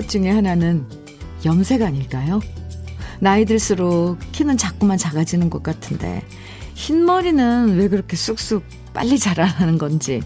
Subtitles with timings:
[0.00, 0.86] 것 중에 하나는
[1.44, 2.40] 염색 아닐까요?
[3.20, 6.24] 나이 들수록 키는 자꾸만 작아지는 것 같은데
[6.74, 8.64] 흰 머리는 왜 그렇게 쑥쑥
[8.94, 10.22] 빨리 자라나는 건지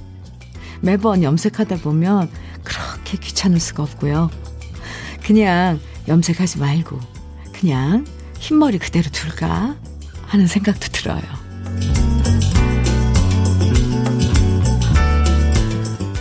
[0.80, 2.30] 매번 염색하다 보면
[2.62, 4.30] 그렇게 귀찮을 수가 없고요.
[5.24, 7.00] 그냥 염색하지 말고
[7.52, 8.06] 그냥
[8.38, 9.77] 흰머리 그대로 둘까
[10.27, 11.22] 하는 생각도 들어요.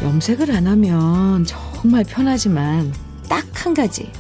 [0.02, 2.92] 염색을 안 하면 정말 편하지만
[3.30, 4.12] 딱 한 가지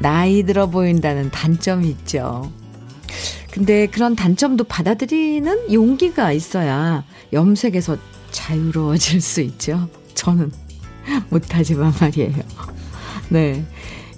[0.00, 2.52] 나이 들어 보인다는 단점이 있죠.
[3.50, 7.96] 근데 그런 단점도 받아들이는 용기가 있어야 염색에서
[8.30, 9.88] 자유로워질 수 있죠.
[10.14, 10.50] 저는
[11.30, 12.36] 못하지만 말이에요.
[13.28, 13.64] 네.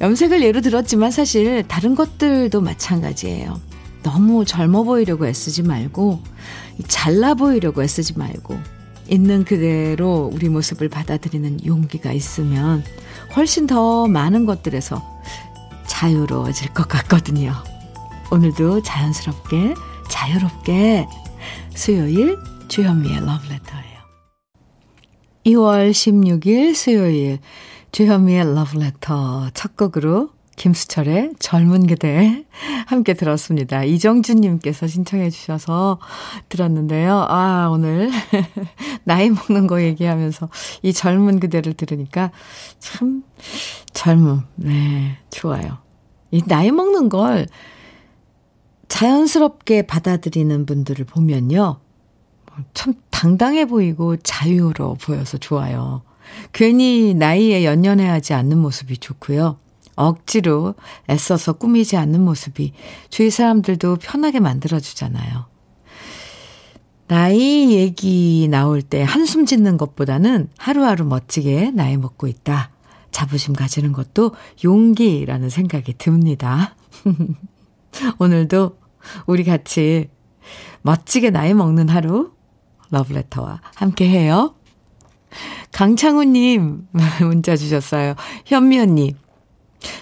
[0.01, 3.61] 염색을 예로 들었지만 사실 다른 것들도 마찬가지예요.
[4.03, 6.21] 너무 젊어 보이려고 애쓰지 말고,
[6.89, 8.59] 잘나 보이려고 애쓰지 말고,
[9.09, 12.83] 있는 그대로 우리 모습을 받아들이는 용기가 있으면
[13.37, 15.03] 훨씬 더 많은 것들에서
[15.87, 17.53] 자유로워질 것 같거든요.
[18.31, 19.75] 오늘도 자연스럽게,
[20.09, 21.07] 자유롭게
[21.75, 22.39] 수요일
[22.69, 23.95] 주현미의 러브레터예요.
[25.47, 27.39] 2월 16일 수요일
[27.93, 32.45] 주현미의 러브레터 첫 곡으로 김수철의 젊은 그대
[32.87, 33.85] 함께 들었습니다.
[33.85, 35.99] 이정준님께서 신청해 주셔서
[36.49, 37.27] 들었는데요.
[37.29, 38.11] 아, 오늘
[39.05, 40.49] 나이 먹는 거 얘기하면서
[40.83, 42.31] 이 젊은 그대를 들으니까
[42.79, 43.23] 참
[43.93, 44.43] 젊음.
[44.57, 45.79] 네, 좋아요.
[46.31, 47.47] 이 나이 먹는 걸
[48.89, 51.81] 자연스럽게 받아들이는 분들을 보면요.
[52.75, 56.03] 참 당당해 보이고 자유로워 보여서 좋아요.
[56.53, 59.59] 괜히 나이에 연연해하지 않는 모습이 좋고요.
[59.97, 60.75] 억지로
[61.09, 62.73] 애써서 꾸미지 않는 모습이
[63.11, 65.47] 주위 사람들도 편하게 만들어주잖아요.
[67.07, 72.71] 나이 얘기 나올 때 한숨 짓는 것보다는 하루하루 멋지게 나이 먹고 있다.
[73.11, 74.33] 자부심 가지는 것도
[74.65, 76.75] 용기라는 생각이 듭니다.
[78.19, 78.79] 오늘도
[79.27, 80.09] 우리 같이
[80.83, 82.33] 멋지게 나이 먹는 하루
[82.91, 84.55] 러브레터와 함께 해요.
[85.73, 86.89] 강창우님
[87.21, 88.15] 문자 주셨어요.
[88.47, 89.15] 현미 언니.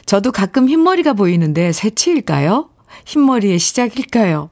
[0.07, 2.69] 저도 가끔 흰머리가 보이는데 새치일까요?
[3.07, 4.51] 흰머리의 시작일까요?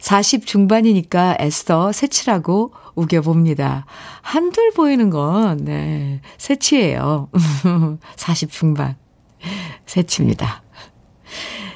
[0.00, 3.86] 40 중반이니까 애써 새치라고 우겨봅니다.
[4.22, 7.28] 한둘 보이는 건, 네, 새치예요.
[8.16, 8.96] 40 중반.
[9.86, 10.62] 새치입니다.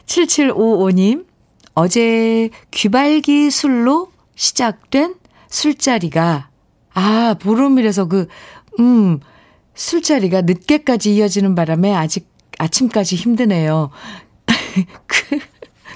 [0.07, 1.27] 7755님,
[1.75, 5.15] 어제 귀발기 술로 시작된
[5.49, 6.51] 술자리가,
[6.93, 8.29] 아, 보름이라서 그,
[8.81, 9.21] 음,
[9.75, 13.91] 술자리가 늦게까지 이어지는 바람에 아직 아침까지 힘드네요.
[15.07, 15.39] 그,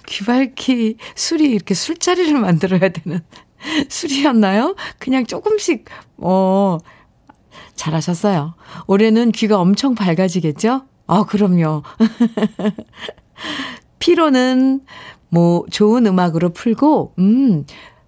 [0.06, 3.20] 귀발기 술이 이렇게 술자리를 만들어야 되는
[3.88, 4.74] 술이었나요?
[4.98, 5.84] 그냥 조금씩,
[6.18, 6.78] 어,
[7.74, 8.54] 잘하셨어요.
[8.86, 10.82] 올해는 귀가 엄청 밝아지겠죠?
[11.06, 11.82] 아, 그럼요.
[13.98, 14.80] 피로는
[15.30, 17.64] 뭐 좋은 음악으로 풀고, 음,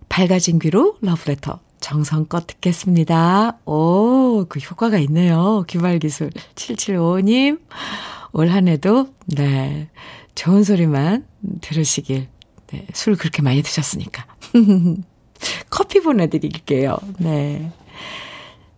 [0.09, 3.59] 밝아진 귀로 러브레터 정성껏 듣겠습니다.
[3.65, 5.65] 오, 그 효과가 있네요.
[5.69, 7.61] 귀발기술 7755님.
[8.33, 9.89] 올 한 해도, 네,
[10.35, 11.27] 좋은 소리만
[11.61, 12.29] 들으시길.
[12.69, 14.25] 네, 술 그렇게 많이 드셨으니까.
[15.71, 16.97] 커피 보내드릴게요.
[17.19, 17.71] 네.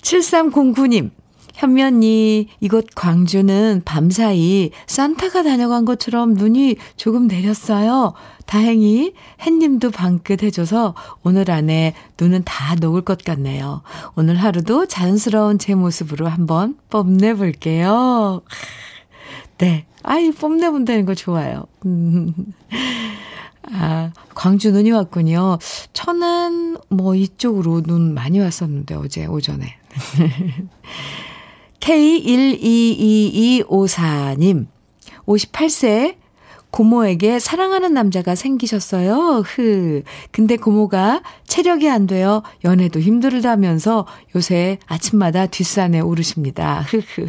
[0.02, 1.10] 7309님.
[1.54, 8.14] 현면이 이곳 광주는 밤사이 산타가 다녀간 것처럼 눈이 조금 내렸어요.
[8.46, 13.82] 다행히 햇님도 방긋 해줘서 오늘 안에 눈은 다 녹을 것 같네요.
[14.16, 18.42] 오늘 하루도 자연스러운 제 모습으로 한번 뽐내볼게요.
[19.62, 19.86] 네.
[20.02, 21.66] 아이, 뽐내 본다는 거 좋아요.
[23.72, 25.58] 아, 광주 눈이 왔군요.
[25.92, 29.76] 천안, 뭐, 이쪽으로 눈 많이 왔었는데, 어제 오전에.
[31.78, 34.66] K12224님,
[35.26, 36.16] 58세
[36.72, 39.42] 고모에게 사랑하는 남자가 생기셨어요.
[39.44, 40.02] 흐.
[40.32, 42.42] 근데 고모가 체력이 안 돼요.
[42.64, 46.80] 연애도 힘들다면서 요새 아침마다 뒷산에 오르십니다.
[46.80, 47.28] 흐흐.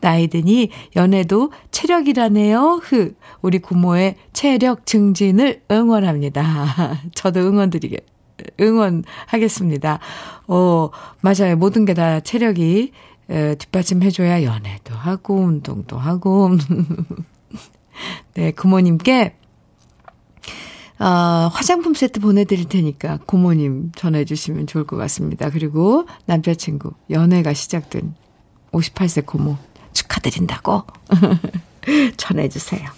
[0.00, 2.80] 나이 드니 연애도 체력이라네요.
[2.82, 3.14] 흐.
[3.40, 7.00] 우리 고모의 체력 증진을 응원합니다.
[7.14, 7.96] 저도 응원 드리게,
[8.60, 10.00] 응원하겠습니다.
[10.48, 10.90] 어,
[11.22, 11.56] 맞아요.
[11.56, 12.92] 모든 게 다 체력이
[13.30, 16.50] 에, 뒷받침해줘야 연애도 하고, 운동도 하고.
[18.34, 19.36] 네, 부모님께
[20.98, 25.50] 어, 화장품 세트 보내드릴 테니까 고모님 전해주시면 좋을 것 같습니다.
[25.50, 28.14] 그리고 남자친구, 연애가 시작된
[28.70, 29.56] 58세 고모
[29.92, 30.82] 축하드린다고
[32.16, 32.88] 전해주세요.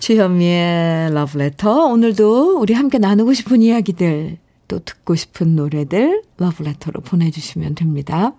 [0.00, 1.86] 주현미의 러브레터.
[1.86, 4.38] 오늘도 우리 함께 나누고 싶은 이야기들,
[4.68, 8.34] 또 듣고 싶은 노래들 러브레터로 보내주시면 됩니다.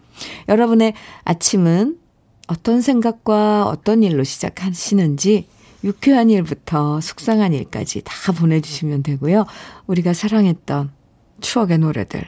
[0.48, 0.94] 여러분의
[1.24, 1.98] 아침은
[2.50, 5.46] 어떤 생각과 어떤 일로 시작하시는지
[5.84, 9.46] 유쾌한 일부터 속상한 일까지 다 보내주시면 되고요.
[9.86, 10.90] 우리가 사랑했던
[11.42, 12.26] 추억의 노래들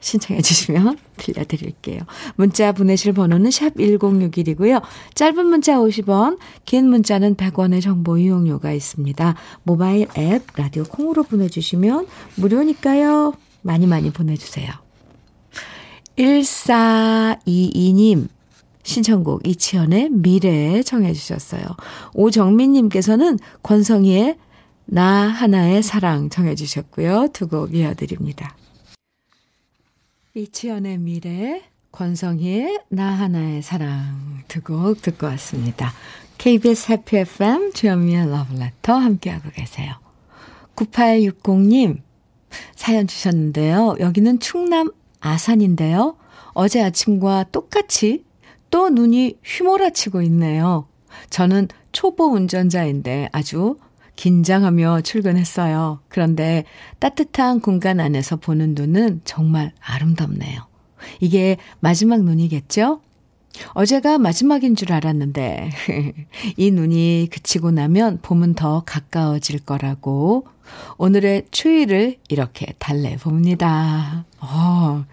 [0.00, 2.02] 신청해 주시면 들려드릴게요.
[2.36, 4.80] 문자 보내실 번호는 샵 1061이고요.
[5.14, 9.34] 짧은 문자 50원, 긴 문자는 100원의 정보 이용료가 있습니다.
[9.64, 12.06] 모바일 앱 라디오 콩으로 보내주시면
[12.36, 13.34] 무료니까요.
[13.62, 14.70] 많이 많이 보내주세요.
[16.16, 18.28] 1422님
[18.88, 21.62] 신청곡 이치현의 미래 청해 주셨어요.
[22.14, 24.38] 오정민 님께서는 권성희의
[24.86, 27.28] 나 하나의 사랑 청해 주셨고요.
[27.34, 28.56] 두 곡 이어드립니다.
[30.34, 31.62] 이치현의 미래,
[31.92, 35.92] 권성희의 나 하나의 사랑 두 곡 듣고 왔습니다.
[36.38, 39.94] KBS 해피 FM 주현미의 러브레터 함께하고 계세요.
[40.76, 42.00] 9860님
[42.74, 43.96] 사연 주셨는데요.
[44.00, 46.16] 여기는 충남 아산인데요.
[46.54, 48.24] 어제 아침과 똑같이
[48.70, 50.86] 또 눈이 휘몰아치고 있네요.
[51.30, 53.76] 저는 초보 운전자인데 아주
[54.16, 56.00] 긴장하며 출근했어요.
[56.08, 56.64] 그런데
[56.98, 60.66] 따뜻한 공간 안에서 보는 눈은 정말 아름답네요.
[61.20, 63.00] 이게 마지막 눈이겠죠?
[63.72, 65.70] 어제가 마지막인 줄 알았는데,
[66.56, 70.46] 이 눈이 그치고 나면 봄은 더 가까워질 거라고
[70.96, 74.26] 오늘의 추위를 이렇게 달래봅니다.
[74.40, 75.04] 어,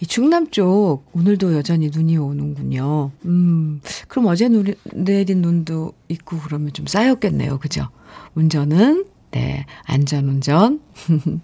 [0.00, 3.10] 이 충남 쪽 오늘도 여전히 눈이 오는군요.
[3.24, 7.58] 음, 그럼 어제 누, 내린 눈도 있고 그러면 좀 쌓였겠네요.
[7.58, 7.88] 그죠?
[8.34, 10.80] 운전은 네, 안전운전.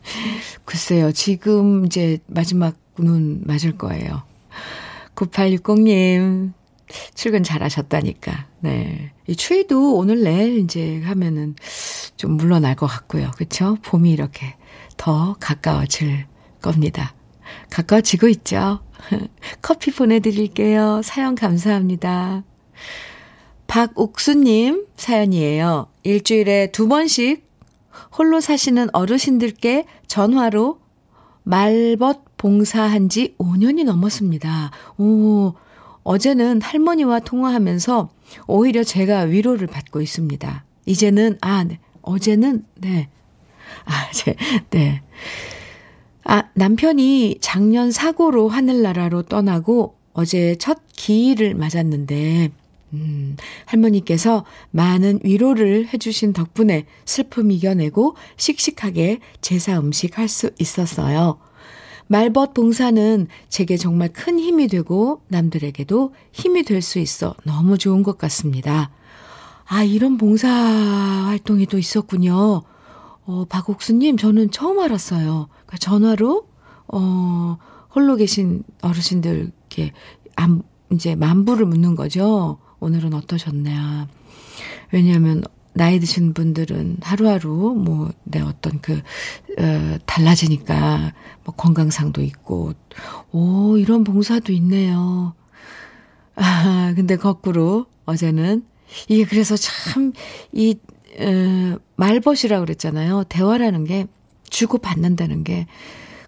[0.64, 4.22] 글쎄요, 지금 이제 마지막 눈 맞을 거예요.
[5.16, 6.52] 9860님,
[7.14, 8.46] 출근 잘 하셨다니까.
[8.60, 9.12] 네.
[9.26, 11.56] 이 추위도 오늘 내일 이제 하면은
[12.16, 13.30] 좀 물러날 것 같고요.
[13.36, 13.76] 그쵸?
[13.82, 14.54] 봄이 이렇게
[14.96, 16.26] 더 가까워질
[16.60, 17.14] 겁니다.
[17.70, 18.80] 가까워지고 있죠.
[19.62, 21.02] 커피 보내드릴게요.
[21.02, 22.44] 사연 감사합니다.
[23.66, 25.88] 박옥수님 사연이에요.
[26.02, 27.44] 일주일에 두 번씩
[28.16, 30.80] 홀로 사시는 어르신들께 전화로
[31.42, 34.70] 말벗 봉사한 지 5년이 넘었습니다.
[34.98, 35.54] 오,
[36.02, 38.10] 어제는 할머니와 통화하면서
[38.46, 40.64] 오히려 제가 위로를 받고 있습니다.
[40.86, 41.78] 이제는, 아, 네.
[42.02, 43.08] 어제는, 네.
[43.86, 44.36] 아, 제,
[44.70, 45.02] 네.
[46.24, 52.50] 아, 남편이 작년 사고로 하늘나라로 떠나고 어제 첫 기일을 맞았는데,
[52.94, 53.36] 음,
[53.66, 61.38] 할머니께서 많은 위로를 해주신 덕분에 슬픔 이겨내고 씩씩하게 제사 음식 할 수 있었어요.
[62.06, 68.18] 말벗 봉사는 제게 정말 큰 힘이 되고 남들에게도 힘이 될 수 있어 너무 좋은 것
[68.18, 68.90] 같습니다.
[69.66, 72.62] 아, 이런 봉사 활동이 또 있었군요.
[73.26, 75.48] 어, 박옥수님, 저는 처음 알았어요.
[75.78, 76.46] 전화로,
[76.88, 77.58] 어,
[77.94, 79.92] 홀로 계신 어르신들께,
[80.36, 80.62] 안,
[80.92, 82.58] 이제 만부를 묻는 거죠.
[82.80, 84.08] 오늘은 어떠셨냐.
[84.92, 85.42] 왜냐하면,
[85.76, 89.00] 나이 드신 분들은 하루하루, 뭐, 내 어떤 그,
[89.58, 91.12] 어, 달라지니까,
[91.44, 92.74] 뭐, 건강상도 있고,
[93.32, 95.34] 오, 이런 봉사도 있네요.
[96.36, 98.64] 아, 근데 거꾸로, 어제는,
[99.08, 100.12] 이게 그래서 참,
[100.52, 100.76] 이,
[101.18, 103.24] 에, 말벗이라고 그랬잖아요.
[103.28, 104.06] 대화라는 게
[104.54, 105.66] 주고 받는다는 게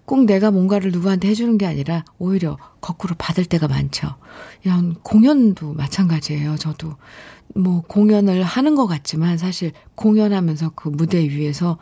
[0.07, 4.15] 꼭 내가 뭔가를 누구한테 해주는 게 아니라 오히려 거꾸로 받을 때가 많죠.
[4.63, 6.57] 이런 공연도 마찬가지예요.
[6.57, 6.95] 저도
[7.57, 11.79] 뭐 공연을 하는 것 같지만 사실 공연하면서 그 무대 위에서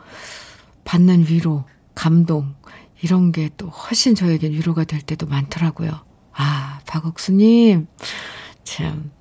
[0.85, 2.55] 받는 위로, 감동
[3.01, 5.91] 이런 게 또 훨씬 저에게 위로가 될 때도 많더라고요.
[6.33, 7.85] 아, 박옥수님
[8.63, 9.11] 참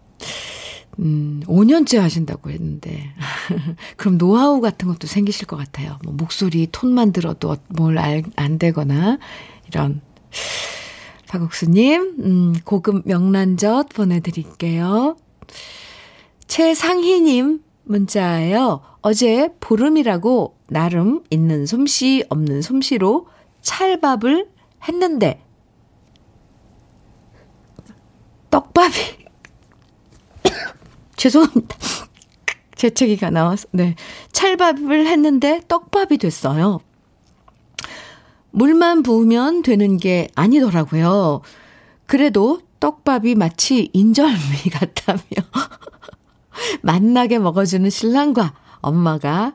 [1.01, 3.11] 음, 5년째 하신다고 했는데.
[3.97, 5.99] 그럼 노하우 같은 것도 생기실 것 같아요.
[6.05, 9.19] 뭐 목소리 톤만 들어도 뭘 알, 안 되거나,
[9.69, 10.01] 이런.
[11.29, 15.17] 박옥수님, 음, 고급 명란젓 보내드릴게요.
[16.47, 18.83] 최상희님 문자예요.
[19.01, 23.27] 어제 보름이라고 나름 있는 솜씨 없는 솜씨로
[23.63, 24.49] 찰밥을
[24.87, 25.43] 했는데,
[28.51, 29.24] 떡밥이
[31.16, 31.76] 죄송합니다.
[32.76, 33.94] 재채기가 나와서, 네.
[34.33, 36.80] 찰밥을 했는데 떡밥이 됐어요.
[38.50, 41.42] 물만 부으면 되는 게 아니더라고요.
[42.06, 45.21] 그래도 떡밥이 마치 인절미 같다며.
[46.83, 49.54] 맛나게 먹어주는 신랑과 엄마가,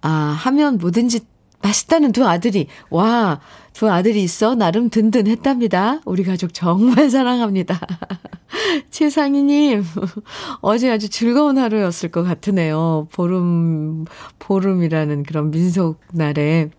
[0.00, 1.20] 아, 하면 뭐든지
[1.62, 3.40] 맛있다는 두 아들이, 와,
[3.72, 6.00] 두 아들이 있어 나름 든든했답니다.
[6.04, 7.78] 우리 가족 정말 사랑합니다.
[8.90, 9.84] 최상희님,
[10.60, 13.08] 어제 아주 즐거운 하루였을 것 같으네요.
[13.12, 14.04] 보름,
[14.38, 16.70] 보름이라는 그런 민속날에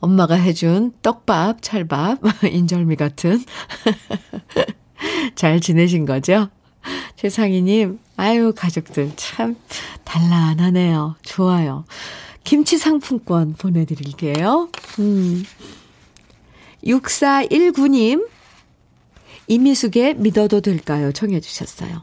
[0.00, 3.42] 엄마가 해준 떡밥, 찰밥, 인절미 같은.
[5.36, 6.48] 잘 지내신 거죠?
[7.16, 9.56] 세상이님, 아유, 가족들 참
[10.04, 11.14] 단란하네요.
[11.22, 11.84] 좋아요.
[12.44, 14.68] 김치 상품권 보내드릴게요.
[14.98, 15.44] 음.
[16.84, 18.26] 6419님,
[19.46, 21.12] 이미숙의 믿어도 될까요?
[21.12, 22.02] 청해주셨어요.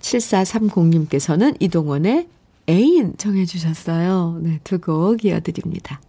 [0.00, 2.28] 7430님께서는 이동원의
[2.68, 4.38] 애인 청해주셨어요.
[4.42, 6.00] 네, 두 곡 이어드립니다.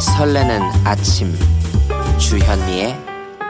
[0.00, 1.32] 설레는 아침
[2.18, 3.07] 주현미의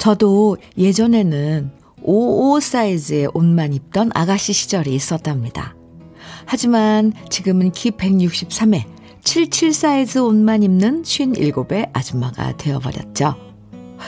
[0.00, 1.70] 저도 예전에는
[2.02, 5.76] 55 사이즈의 옷만 입던 아가씨 시절이 있었답니다.
[6.46, 8.84] 하지만 지금은 키 163에
[9.22, 13.34] 77 사이즈 옷만 입는 57의 아줌마가 되어버렸죠.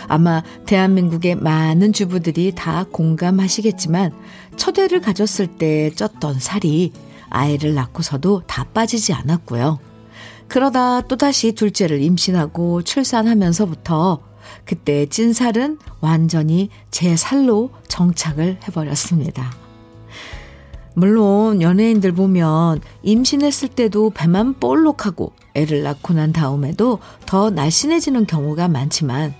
[0.09, 4.13] 아마 대한민국의 많은 주부들이 다 공감하시겠지만
[4.57, 6.93] 첫 애를 가졌을 때 쪘던 살이
[7.29, 9.79] 아이를 낳고서도 다 빠지지 않았고요.
[10.49, 14.32] 그러다 또다시 둘째를 임신하고 출산하면서부터
[14.65, 19.53] 그때 찐살은 완전히 제 살로 정착을 해버렸습니다.
[20.95, 29.35] 물론 연예인들 보면 임신했을 때도 배만 볼록하고 애를 낳고 난 다음에도 더 날씬해지는 경우가 많지만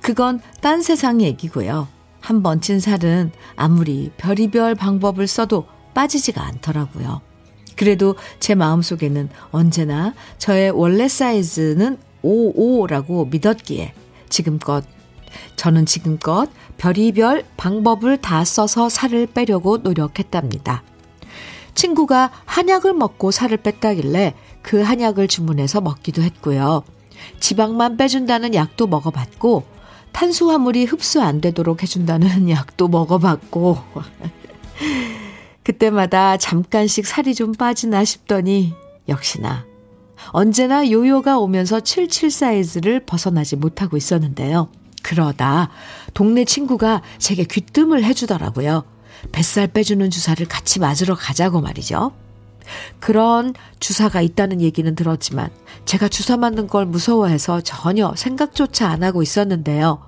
[0.00, 1.88] 그건 딴 세상 얘기고요.
[2.20, 7.20] 한 번 찐 살은 아무리 별의별 방법을 써도 빠지지가 않더라고요.
[7.76, 13.92] 그래도 제 마음속에는 언제나 저의 원래 사이즈는 55라고 믿었기에
[14.34, 14.84] 지금껏
[15.54, 20.82] 저는 지금껏 별의별 방법을 다 써서 살을 빼려고 노력했답니다.
[21.76, 26.82] 친구가 한약을 먹고 살을 뺐다길래 그 한약을 주문해서 먹기도 했고요.
[27.38, 29.62] 지방만 빼준다는 약도 먹어봤고,
[30.10, 33.78] 탄수화물이 흡수 안 되도록 해준다는 약도 먹어봤고,
[35.62, 38.74] 그때마다 잠깐씩 살이 좀 빠지나 싶더니,
[39.08, 39.64] 역시나
[40.28, 44.68] 언제나 요요가 오면서 77 사이즈를 벗어나지 못하고 있었는데요.
[45.02, 45.70] 그러다
[46.14, 48.84] 동네 친구가 제게 귀뜸을 해주더라고요.
[49.32, 52.12] 뱃살 빼주는 주사를 같이 맞으러 가자고 말이죠.
[52.98, 55.50] 그런 주사가 있다는 얘기는 들었지만
[55.84, 60.02] 제가 주사 맞는 걸 무서워해서 전혀 생각조차 안 하고 있었는데요.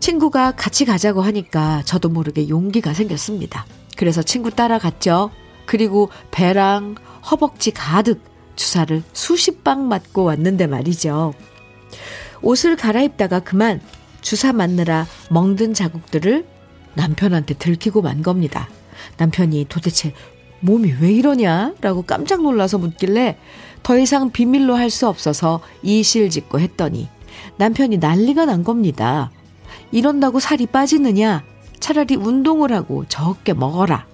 [0.00, 3.66] 친구가 같이 가자고 하니까 저도 모르게 용기가 생겼습니다.
[3.96, 5.30] 그래서 친구 따라갔죠.
[5.66, 6.96] 그리고 배랑
[7.30, 8.29] 허벅지 가득
[8.60, 11.32] 주사를 수십 방 맞고 왔는데 말이죠.
[12.42, 13.80] 옷을 갈아입다가 그만
[14.20, 16.44] 주사 맞느라 멍든 자국들을
[16.92, 18.68] 남편한테 들키고 만 겁니다.
[19.16, 20.12] 남편이 도대체
[20.60, 21.72] 몸이 왜 이러냐?
[21.80, 23.38] 라고 깜짝 놀라서 묻길래
[23.82, 27.08] 더 이상 비밀로 할 수 없어서 이실 짓고 했더니
[27.56, 29.30] 남편이 난리가 난 겁니다.
[29.90, 31.44] 이런다고 살이 빠지느냐?
[31.78, 34.06] 차라리 운동을 하고 적게 먹어라.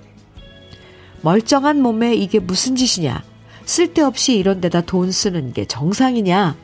[1.23, 3.25] 멀쩡한 몸에 이게 무슨 짓이냐?
[3.67, 6.57] 쓸데없이 이런 데다 돈 쓰는 게 정상이냐?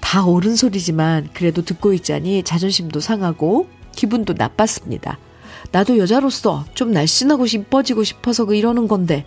[0.00, 5.18] 다 옳은 소리지만 그래도 듣고 있자니 자존심도 상하고 기분도 나빴습니다.
[5.72, 9.26] 나도 여자로서 좀 날씬하고 이뻐지고 싶어서 그 이러는 건데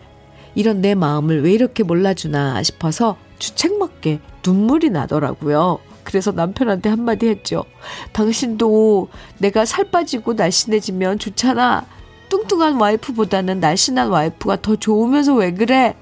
[0.56, 5.80] 이런 내 마음을 왜 이렇게 몰라주나 싶어서 주책맞게 눈물이 나더라고요.
[6.04, 7.66] 그래서 남편한테 한마디 했죠.
[8.14, 11.86] 당신도 내가 살 빠지고 날씬해지면 좋잖아.
[12.30, 15.96] 뚱뚱한 와이프보다는 날씬한 와이프가 더 좋으면서 왜 그래?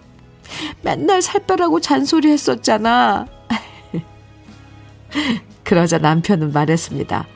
[0.82, 3.28] 맨날 살 빼라고 잔소리 했었잖아.
[5.64, 7.28] 그러자 남편은 말했습니다.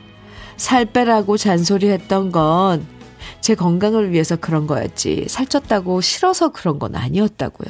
[0.56, 3.02] 살 빼라고 잔소리 했던 건
[3.42, 5.26] 제 건강을 위해서 그런 거였지.
[5.28, 7.68] 살쪘다고 싫어서 그런 건 아니었다고요.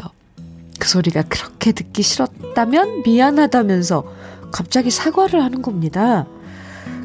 [0.78, 4.04] 그 소리가 그렇게 듣기 싫었다면 미안하다면서
[4.52, 6.26] 갑자기 사과를 하는 겁니다.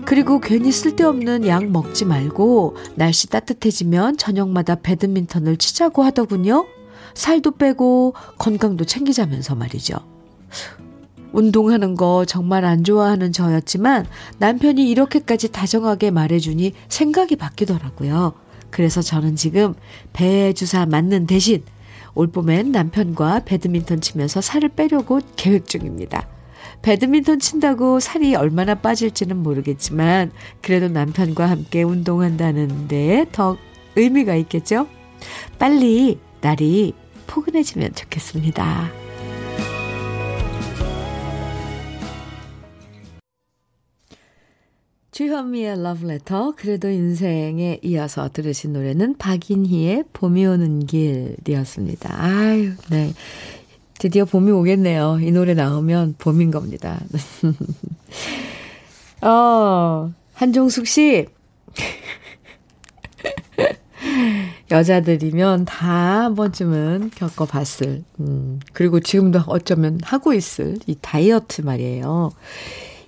[0.08, 6.66] 그리고 괜히 쓸데없는 약 먹지 말고 날씨 따뜻해지면 저녁마다 배드민턴을 치자고 하더군요.
[7.14, 9.98] 살도 빼고 건강도 챙기자면서 말이죠.
[11.34, 14.06] 운동하는 거 정말 안 좋아하는 저였지만
[14.38, 18.32] 남편이 이렇게까지 다정하게 말해주니 생각이 바뀌더라고요.
[18.70, 19.74] 그래서 저는 지금
[20.14, 21.64] 배 주사 맞는 대신
[22.16, 26.37] 올 봄엔 남편과 배드민턴 치면서 살을 빼려고 계획 중입니다.
[26.82, 30.32] 배드민턴 친다고 살이 얼마나 빠질지는 모르겠지만
[30.62, 33.58] 그래도 남편과 함께 운동한다는데 더
[33.96, 34.88] 의미가 있겠죠?
[35.60, 36.94] 빨리 날이
[37.28, 38.92] 포근해지면 좋겠습니다.
[45.18, 52.24] 주현미의 러브레터 그래도 인생에 이어서 들으신 노래는 박인희의 봄이 오는 길이었습니다.
[52.24, 53.14] 아유, 네.
[54.00, 55.20] 드디어 봄이 오겠네요.
[55.22, 57.00] 이 노래 나오면 봄인 겁니다.
[59.22, 61.28] 어, 한종숙 씨.
[64.72, 72.32] 여자들이면 다 한 번쯤은 겪어봤을, 음, 그리고 지금도 어쩌면 하고 있을 이 다이어트 말이에요.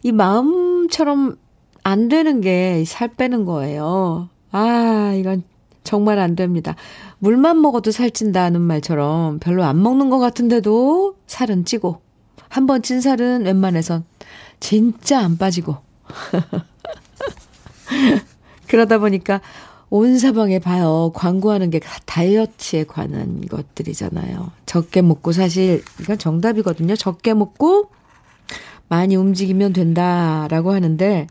[0.03, 1.36] 이 마음처럼
[1.84, 4.29] 안 되는 게 살 빼는 거예요.
[4.51, 5.43] 아, 이건
[5.89, 6.75] 정말 안 됩니다.
[7.17, 12.00] 물만 먹어도 살찐다는 말처럼 별로 안 먹는 것 같은데도 살은 찌고,
[12.48, 14.03] 한 번 찐 살은 웬만해선
[14.60, 15.77] 진짜 안 빠지고.
[18.67, 19.41] 그러다 보니까
[19.89, 21.12] 온 사방에 봐요.
[21.15, 24.51] 광고하는 게 다이어트에 관한 것들이잖아요.
[24.67, 26.96] 적게 먹고 사실 이건 정답이거든요.
[26.96, 27.89] 적게 먹고
[28.89, 31.25] 많이 움직이면 된다라고 하는데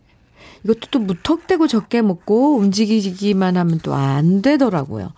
[0.65, 5.13] 이것도 또 무턱대고 적게 먹고 움직이기만 하면 또 안 되더라고요.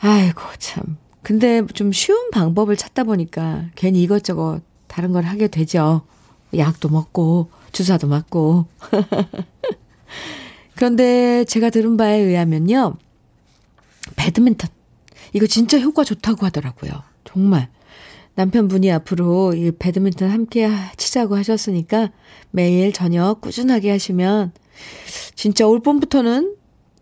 [0.00, 0.96] 아이고, 참.
[1.22, 6.02] 근데 좀 쉬운 방법을 찾다 보니까 괜히 이것저것 다른 걸 하게 되죠.
[6.56, 8.66] 약도 먹고, 주사도 맞고.
[10.74, 12.94] 그런데 제가 들은 바에 의하면요.
[14.16, 14.70] 배드민턴.
[15.34, 16.90] 이거 진짜 효과 좋다고 하더라고요.
[17.24, 17.68] 정말.
[18.34, 22.10] 남편분이 앞으로 이 배드민턴 함께 치자고 하셨으니까
[22.50, 24.52] 매일 저녁 꾸준하게 하시면
[25.34, 26.56] 진짜 올 봄부터는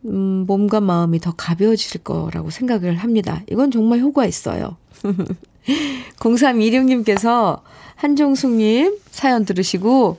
[0.07, 3.43] 음, 몸과 마음이 더 가벼워질 거라고 생각을 합니다.
[3.51, 4.77] 이건 정말 효과 있어요.
[6.19, 7.61] 0326님께서
[7.97, 10.19] 한종숙님 사연 들으시고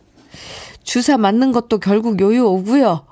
[0.84, 3.05] 주사 맞는 것도 결국 요요 오고요.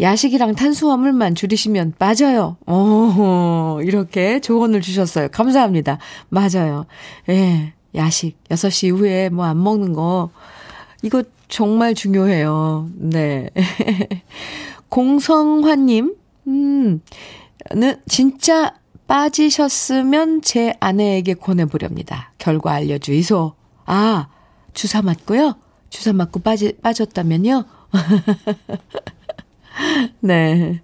[0.00, 2.56] 야식이랑 탄수화물만 줄이시면 맞아요.
[2.66, 5.28] 어, 이렇게 조언을 주셨어요.
[5.28, 5.98] 감사합니다.
[6.28, 6.86] 맞아요.
[7.28, 10.30] 예, 야식 6시 이후에 뭐 안 먹는 거
[11.02, 12.88] 이거 정말 중요해요.
[12.94, 13.50] 네.
[14.88, 16.14] 공성화님,
[16.48, 17.00] 음,
[17.72, 18.74] 는 진짜
[19.06, 22.32] 빠지셨으면 제 아내에게 권해보렵니다.
[22.38, 23.54] 결과 알려주이소.
[23.86, 24.28] 아,
[24.74, 25.54] 주사 맞고요?
[25.90, 27.64] 주사 맞고 빠지, 빠졌다면요?
[30.20, 30.80] 네.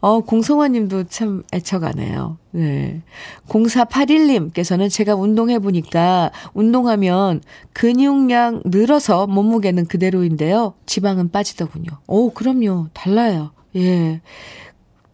[0.00, 2.38] 어, 공성화 님도 참 애처가네요.
[2.52, 3.02] 네.
[3.48, 7.42] 0481님께서는 제가 운동해보니까 운동하면
[7.74, 10.74] 근육량 늘어서 몸무게는 그대로인데요.
[10.86, 11.90] 지방은 빠지더군요.
[12.06, 12.88] 오, 그럼요.
[12.94, 13.50] 달라요.
[13.76, 14.22] 예.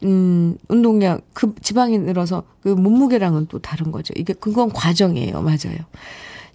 [0.04, 4.12] 음, 운동량, 그 지방이 늘어서 그 몸무게랑은 또 다른 거죠.
[4.16, 5.42] 이게, 그건 과정이에요.
[5.42, 5.78] 맞아요.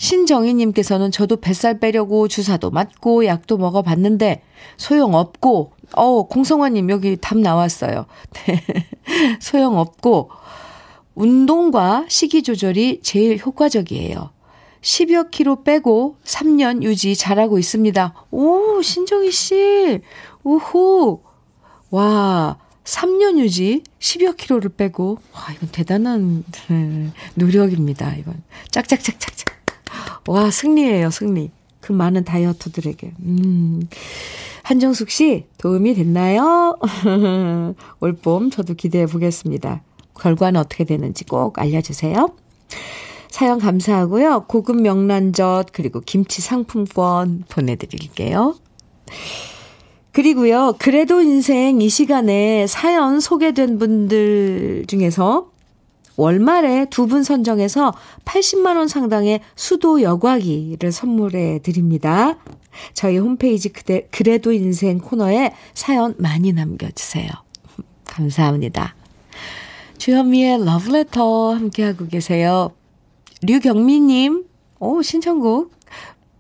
[0.02, 4.42] 신정희님께서는 저도 뱃살 빼려고 주사도 맞고 약도 먹어봤는데
[4.78, 8.08] 소용없고, 어, 공성화님 여기 답 나왔어요.
[8.48, 8.64] 네.
[9.40, 10.32] 소용없고,
[11.14, 14.32] 운동과 식이 조절이 제일 효과적이에요.
[14.82, 18.26] 10여 킬로 빼고 3년 유지 잘하고 있습니다.
[18.32, 20.00] 오, 신정희 씨.
[20.44, 21.22] 우후.
[21.92, 25.20] 와, 3년 유지 10여 킬로를 빼고.
[25.34, 28.16] 와, 이건 대단한 네, 노력입니다.
[28.16, 28.42] 이건.
[28.72, 29.61] 짝짝짝짝짝.
[30.28, 31.52] 와, 승리예요, 승리.
[31.80, 33.14] 그 많은 다이어터들에게.
[33.24, 33.88] 음.
[34.64, 36.78] 한정숙 씨, 도움이 됐나요?
[38.00, 39.82] 올봄 저도 기대해 보겠습니다.
[40.20, 42.30] 결과는 어떻게 되는지 꼭 알려주세요.
[43.30, 44.46] 사연 감사하고요.
[44.48, 48.56] 고급 명란젓, 그리고 김치 상품권 보내드릴게요.
[50.12, 55.51] 그리고요, 그래도 인생 이 시간에 사연 소개된 분들 중에서
[56.22, 57.94] 월말에 두 분 선정해서
[58.26, 62.38] 80만원 상당의 수도 여과기를 선물해 드립니다.
[62.94, 67.30] 저희 홈페이지 그대, 그래도 인생 코너에 사연 많이 남겨주세요.
[68.08, 68.96] 감사합니다.
[69.98, 72.72] 주현미의 러브레터 함께하고 계세요.
[73.42, 74.46] 류경미님,
[74.80, 75.72] 오, 신청곡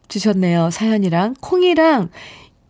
[0.08, 0.70] 주셨네요.
[0.70, 2.10] 사연이랑 콩이랑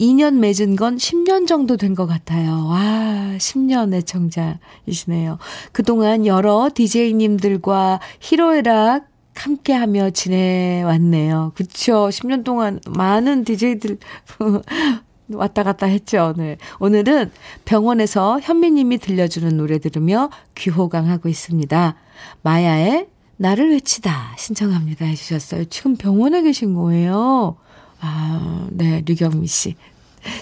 [0.01, 2.65] 2년 맺은 건 10년 정도 된 것 같아요.
[2.67, 5.37] 와, 10년 애청자이시네요.
[5.71, 11.51] 그동안 여러 DJ님들과 히로에락 함께 하며 지내왔네요.
[11.55, 12.09] 그쵸.
[12.09, 13.97] 10년 동안 많은 DJ들
[15.33, 16.33] 왔다 갔다 했죠.
[16.35, 16.57] 네.
[16.79, 17.31] 오늘은
[17.65, 21.95] 병원에서 현미님이 들려주는 노래 들으며 귀호강하고 있습니다.
[22.41, 25.65] 마야의 나를 외치다 신청합니다 해주셨어요.
[25.65, 27.55] 지금 병원에 계신 거예요.
[28.01, 29.75] 아, 네, 류경미 씨.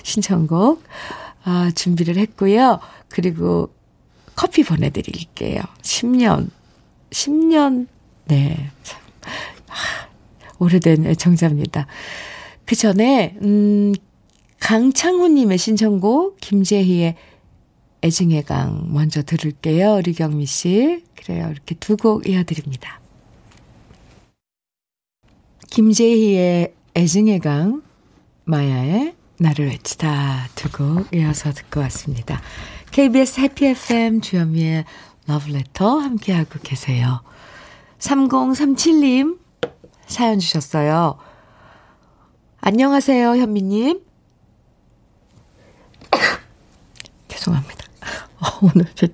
[0.03, 0.83] 신청곡,
[1.43, 2.79] 아, 준비를 했고요.
[3.07, 3.69] 그리고
[4.35, 5.61] 커피 보내드릴게요.
[5.81, 6.49] 10년,
[7.11, 7.87] 10년,
[8.25, 8.69] 네.
[8.83, 8.99] 참,
[9.67, 9.73] 아,
[10.59, 11.87] 오래된 애청자입니다.
[12.65, 13.93] 그 전에, 음,
[14.59, 17.15] 강창훈님의 신청곡, 김재희의
[18.03, 20.01] 애증의 강 먼저 들을게요.
[20.01, 21.03] 류경미 씨.
[21.17, 21.49] 그래요.
[21.51, 22.99] 이렇게 두 곡 이어드립니다.
[25.69, 27.81] 김재희의 애증의 강,
[28.45, 32.41] 마야의 나를 외치다 두 곡 이어서 듣고 왔습니다.
[32.91, 34.85] KBS 해피 FM 주현미의
[35.27, 37.21] 러브레터 함께하고 계세요.
[37.99, 39.39] 3037님
[40.07, 41.17] 사연 주셨어요.
[42.61, 44.01] 안녕하세요, 현미님.
[47.29, 47.85] 죄송합니다.
[48.61, 49.07] 오늘 제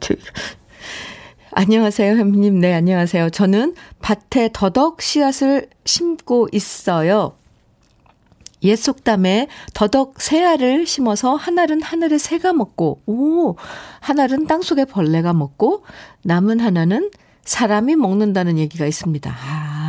[1.52, 2.60] 안녕하세요, 현미님.
[2.60, 3.30] 네, 안녕하세요.
[3.30, 7.38] 저는 밭에 더덕 씨앗을 심고 있어요.
[8.66, 13.56] 옛 속담에 더덕 세 알을 심어서 한 알은 하늘에 새가 먹고, 오,
[14.00, 15.84] 한 알은 땅속에 벌레가 먹고,
[16.24, 17.12] 남은 하나는
[17.44, 19.32] 사람이 먹는다는 얘기가 있습니다.
[19.32, 19.85] 아,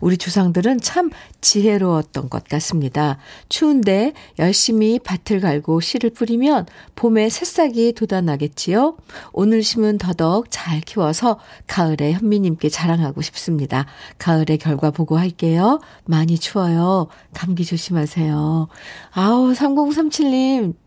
[0.00, 3.18] 우리 조상들은 참 지혜로웠던 것 같습니다.
[3.48, 8.96] 추운데 열심히 밭을 갈고 씨를 뿌리면 봄에 새싹이 돋아나겠지요?
[9.32, 13.86] 오늘 심은 더덕 잘 키워서 가을에 현미님께 자랑하고 싶습니다.
[14.18, 15.80] 가을의 결과 보고 할게요.
[16.04, 17.08] 많이 추워요.
[17.34, 18.68] 감기 조심하세요.
[19.12, 20.81] 아우, 3037님.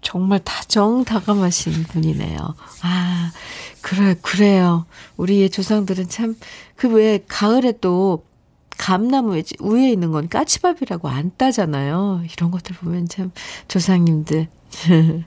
[0.00, 2.38] 정말 다정다감하신 분이네요.
[2.82, 3.32] 아,
[3.82, 4.86] 그래, 그래요.
[5.16, 6.36] 우리의 조상들은 참,
[6.76, 8.24] 그 왜, 가을에 또,
[8.76, 12.22] 감나무 위에 있는 건 까치밥이라고 안 따잖아요.
[12.32, 13.32] 이런 것들 보면 참,
[13.66, 14.46] 조상님들.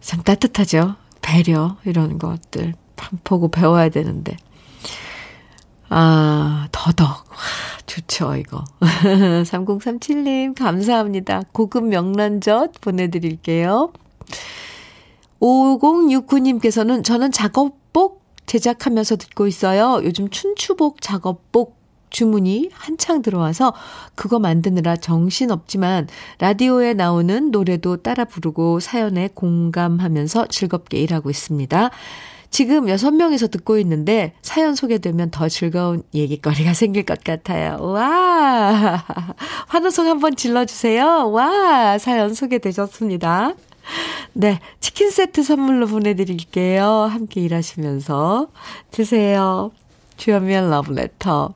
[0.00, 0.96] 참 따뜻하죠.
[1.22, 2.74] 배려, 이런 것들.
[3.24, 4.36] 보고 배워야 되는데.
[5.88, 7.08] 아, 더덕.
[7.08, 7.36] 와,
[7.86, 8.64] 좋죠, 이거.
[8.80, 11.42] 3037님, 감사합니다.
[11.52, 13.92] 고급 명란젓 보내드릴게요.
[15.40, 20.00] 5069님께서는 저는 작업복 제작하면서 듣고 있어요.
[20.04, 21.76] 요즘 춘추복 작업복
[22.10, 23.74] 주문이 한창 들어와서
[24.14, 31.90] 그거 만드느라 정신 없지만 라디오에 나오는 노래도 따라 부르고 사연에 공감하면서 즐겁게 일하고 있습니다.
[32.50, 37.78] 지금 6명에서 듣고 있는데 사연 소개되면 더 즐거운 얘기거리가 생길 것 같아요.
[37.80, 39.04] 와!
[39.68, 41.30] 환호성 한번 질러주세요.
[41.30, 41.98] 와!
[41.98, 43.54] 사연 소개되셨습니다.
[44.32, 46.86] 네, 치킨 세트 선물로 보내드릴게요.
[46.86, 48.48] 함께 일하시면서
[48.90, 49.70] 드세요.
[50.16, 51.54] 주연미의 러브레터.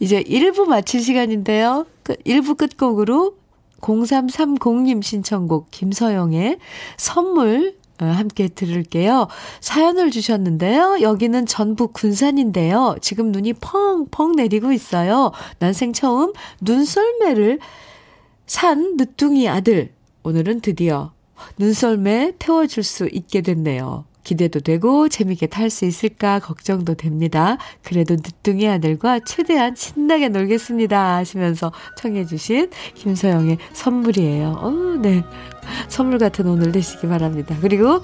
[0.00, 1.86] 이제 1부 마칠 시간인데요.
[2.04, 3.36] 1부 그 끝곡으로
[3.80, 6.58] 0330님 신청곡 김서영의
[6.96, 9.28] 선물 어, 함께 들을게요.
[9.60, 10.98] 사연을 주셨는데요.
[11.00, 12.96] 여기는 전북 군산인데요.
[13.00, 15.32] 지금 눈이 펑펑 내리고 있어요.
[15.58, 17.58] 난생 처음 눈썰매를
[18.46, 19.92] 산 늦둥이 아들.
[20.22, 21.12] 오늘은 드디어
[21.58, 24.05] 눈썰매 태워줄 수 있게 됐네요.
[24.26, 27.58] 기대도 되고 재밌게 탈 수 있을까 걱정도 됩니다.
[27.84, 31.16] 그래도 늦둥이 아들과 최대한 신나게 놀겠습니다.
[31.16, 34.58] 하시면서 청해주신 김서영의 선물이에요.
[34.60, 35.22] 어, 네.
[35.88, 37.56] 선물 같은 오늘 되시기 바랍니다.
[37.60, 38.02] 그리고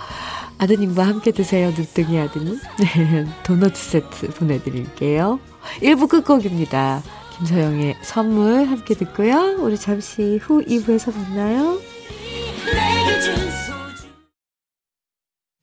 [0.59, 1.71] 아드님과 함께 드세요.
[1.77, 2.59] 늦둥이 아드님.
[2.79, 3.27] 네.
[3.43, 5.41] 도넛 세트 보내드릴게요.
[5.81, 7.03] 1부 끝곡입니다.
[7.39, 9.57] 김서영의 선물 함께 듣고요.
[9.59, 11.81] 우리 잠시 후 2부에서 만나요.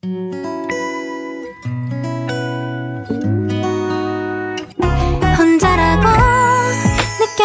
[0.02, 0.49] 혼자라고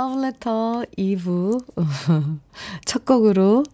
[0.00, 1.62] Love Letter 2부
[2.86, 3.64] 첫 곡으로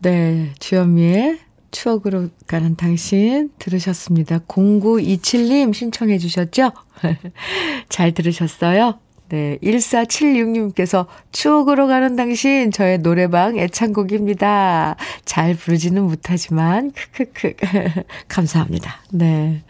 [0.00, 1.38] 네 주현미의
[1.70, 4.40] 추억으로 가는 당신 들으셨습니다.
[4.40, 6.72] 0927님 신청해 주셨죠?
[7.88, 8.98] 잘 들으셨어요?
[9.30, 14.96] 네, 1476님께서 추억으로 가는 당신 저의 노래방 애창곡입니다.
[15.24, 17.54] 잘 부르지는 못하지만 크크크
[18.26, 18.96] 감사합니다.
[19.12, 19.62] 네.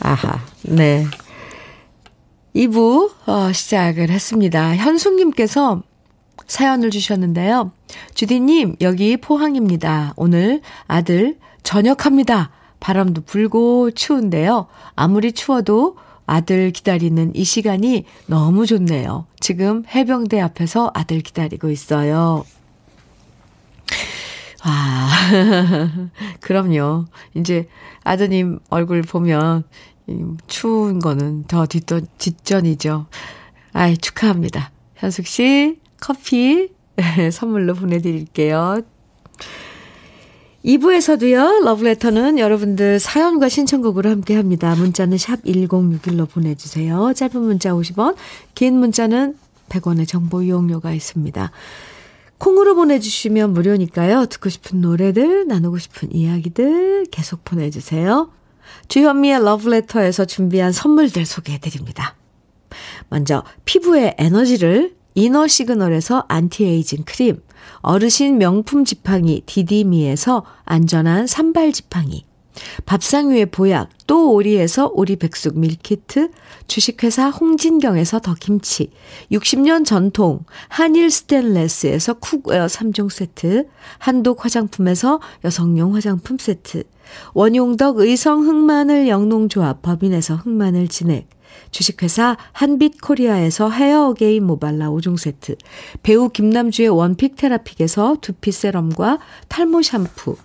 [0.00, 0.40] 아하.
[0.62, 1.06] 네.
[2.56, 4.74] 2부 어, 시작을 했습니다.
[4.74, 5.82] 현숙님께서
[6.48, 7.70] 사연을 주셨는데요.
[8.14, 10.14] 주디님, 여기 포항입니다.
[10.16, 12.50] 오늘 아들 전역합니다.
[12.80, 14.66] 바람도 불고 추운데요.
[14.96, 19.26] 아무리 추워도 아들 기다리는 이 시간이 너무 좋네요.
[19.40, 22.44] 지금 해병대 앞에서 아들 기다리고 있어요.
[24.62, 25.08] 아,
[26.40, 27.06] 그럼요.
[27.34, 27.68] 이제
[28.02, 29.62] 아드님 얼굴 보면
[30.48, 33.06] 추운 거는 더 뒷전, 뒷전이죠.
[33.72, 34.72] 아이, 축하합니다.
[34.96, 36.70] 현숙 씨, 커피
[37.32, 38.82] 선물로 보내드릴게요.
[40.66, 44.74] 2부에서도요, 러브레터는 여러분들 사연과 신청곡으로 함께 합니다.
[44.74, 47.12] 문자는 샵 1061로 보내주세요.
[47.14, 48.16] 짧은 문자 50원,
[48.56, 49.36] 긴 문자는
[49.68, 51.52] 100원의 정보 이용료가 있습니다.
[52.38, 54.26] 콩으로 보내주시면 무료니까요.
[54.26, 58.32] 듣고 싶은 노래들, 나누고 싶은 이야기들 계속 보내주세요.
[58.88, 62.16] 주현미의 러브레터에서 준비한 선물들 소개해드립니다.
[63.08, 67.40] 먼저 피부의 에너지를 이너 시그널에서 안티에이징 크림,
[67.80, 72.24] 어르신 명품 지팡이 디디미에서 안전한 삼발 지팡이,
[72.84, 76.30] 밥상 위의 보약 또 오리에서 오리백숙 밀키트,
[76.66, 78.90] 주식회사 홍진경에서 더김치,
[79.32, 83.66] 60년 전통 한일 스텐레스에서 cookware 3종 세트,
[83.98, 86.84] 한독 화장품에서 여성용 화장품 세트,
[87.34, 91.28] 원용덕 의성 흑마늘 영농조합 법인에서 흑마늘 진액,
[91.70, 95.56] 주식회사 한빛코리아에서 헤어 어게인 모발라 5종 세트,
[96.02, 100.36] 배우 김남주의 원픽 테라픽에서 두피 세럼과 탈모 샴푸,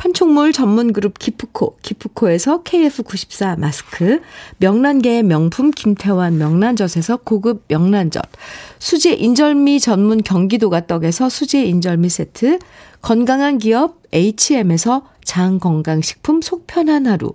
[0.00, 4.20] 판촉물 전문 그룹 기프코, 기프코에서 KF94 마스크,
[4.56, 8.24] 명란계의 명품 김태환 명란젓에서 고급 명란젓,
[8.78, 12.60] 수제 인절미 전문 경기도가 떡에서 수제 인절미 세트,
[13.02, 17.34] 건강한 기업 H&M에서 장 건강식품 속편한 하루,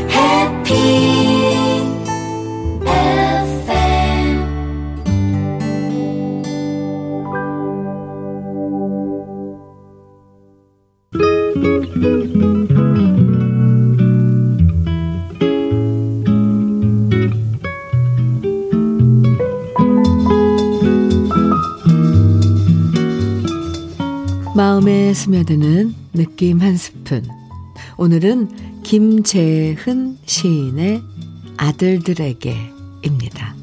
[25.13, 27.23] 스며드는 느낌 한 스푼.
[27.97, 31.01] 오늘은 김재흔 시인의
[31.57, 33.55] 아들들에게입니다.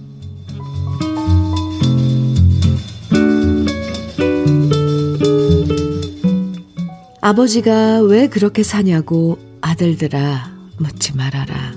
[7.20, 11.74] 아버지가 왜 그렇게 사냐고 아들들아 묻지 말아라.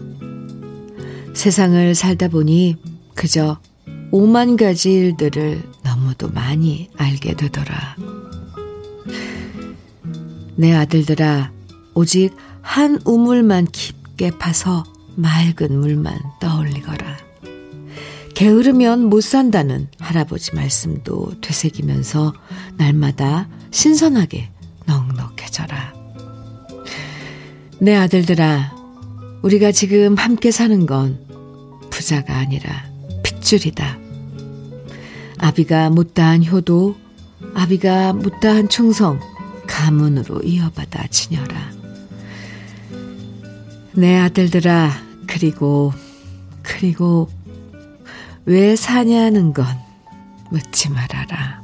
[1.34, 2.78] 세상을 살다 보니
[3.16, 3.60] 그저
[4.12, 7.96] 오만 가지 일들을 너무도 많이 알게 되더라.
[10.62, 11.52] 내 아들들아,
[11.96, 14.84] 오직 한 우물만 깊게 파서
[15.16, 17.18] 맑은 물만 떠올리거라.
[18.36, 22.36] 게으르면 못 산다는 할아버지 말씀도 되새기면서
[22.78, 24.52] 날마다 신선하게
[24.86, 25.96] 넉넉해져라.
[27.80, 28.76] 내 아들들아,
[29.42, 31.18] 우리가 지금 함께 사는 건
[31.90, 32.86] 부자가 아니라
[33.24, 33.98] 핏줄이다.
[35.40, 36.96] 아비가 못다한 효도,
[37.56, 39.20] 아비가 못다한 충성,
[39.72, 41.72] 가문으로 이어받아 지녀라.
[43.94, 44.92] 내 아들들아,
[45.28, 45.94] 그리고,
[46.62, 47.30] 그리고,
[48.46, 49.66] 왜 사냐는 건
[50.50, 51.61] 묻지 말아라.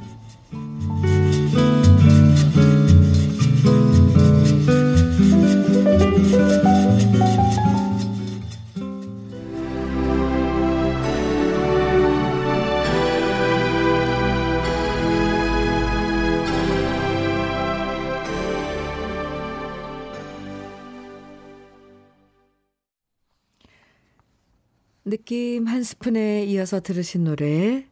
[25.09, 27.85] 느낌 한 스푼에 이어서 들으신 노래